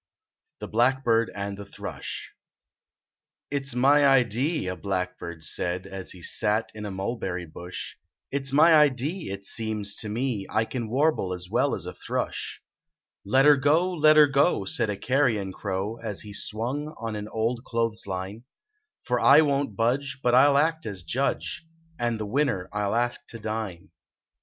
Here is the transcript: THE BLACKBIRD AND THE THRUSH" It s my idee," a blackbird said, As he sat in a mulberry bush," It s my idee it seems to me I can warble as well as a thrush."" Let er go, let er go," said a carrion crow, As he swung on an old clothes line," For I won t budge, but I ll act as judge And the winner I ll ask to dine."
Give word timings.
THE 0.61 0.67
BLACKBIRD 0.67 1.29
AND 1.35 1.59
THE 1.59 1.65
THRUSH" 1.67 2.33
It 3.51 3.67
s 3.67 3.75
my 3.75 4.07
idee," 4.07 4.65
a 4.65 4.75
blackbird 4.75 5.43
said, 5.43 5.85
As 5.85 6.09
he 6.09 6.23
sat 6.23 6.71
in 6.73 6.87
a 6.87 6.91
mulberry 6.91 7.45
bush," 7.45 7.97
It 8.31 8.47
s 8.47 8.51
my 8.51 8.73
idee 8.73 9.29
it 9.29 9.45
seems 9.45 9.95
to 9.97 10.09
me 10.09 10.47
I 10.49 10.65
can 10.65 10.89
warble 10.89 11.33
as 11.35 11.51
well 11.51 11.75
as 11.75 11.85
a 11.85 11.93
thrush."" 11.93 12.63
Let 13.25 13.45
er 13.45 13.57
go, 13.57 13.93
let 13.93 14.17
er 14.17 14.25
go," 14.25 14.65
said 14.65 14.89
a 14.89 14.97
carrion 14.97 15.53
crow, 15.53 15.97
As 16.01 16.21
he 16.21 16.33
swung 16.33 16.95
on 16.99 17.15
an 17.15 17.27
old 17.27 17.63
clothes 17.63 18.07
line," 18.07 18.45
For 19.05 19.19
I 19.19 19.41
won 19.41 19.67
t 19.67 19.73
budge, 19.75 20.19
but 20.23 20.33
I 20.33 20.47
ll 20.47 20.57
act 20.57 20.87
as 20.87 21.03
judge 21.03 21.63
And 21.99 22.19
the 22.19 22.25
winner 22.25 22.67
I 22.73 22.85
ll 22.85 22.95
ask 22.95 23.21
to 23.27 23.37
dine." 23.37 23.91